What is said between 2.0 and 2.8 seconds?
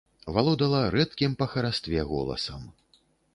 голасам.